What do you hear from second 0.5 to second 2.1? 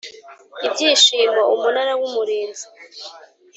ibyishimo Umunara w